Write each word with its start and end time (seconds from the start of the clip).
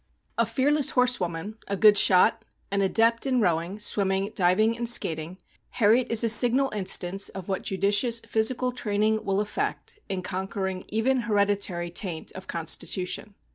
A 0.39 0.47
fearless 0.47 0.89
horsewoman, 0.89 1.59
a 1.67 1.77
good 1.77 1.95
shot, 1.95 2.43
an 2.71 2.81
adept 2.81 3.27
in 3.27 3.39
rowing, 3.39 3.77
swimming, 3.77 4.31
div 4.33 4.59
ing, 4.59 4.75
and 4.75 4.89
skating, 4.89 5.37
Harriet 5.73 6.07
is 6.09 6.23
a 6.23 6.27
signal 6.29 6.71
in 6.71 6.87
stance 6.87 7.29
of 7.29 7.47
what 7.47 7.61
judicious 7.61 8.19
physical 8.21 8.71
training 8.71 9.23
will 9.23 9.39
effect 9.41 9.99
in 10.09 10.23
conquering 10.23 10.85
even 10.87 11.17
hereditary 11.19 11.91
taint 11.91 12.31
of 12.31 12.47
constitution. 12.47 13.35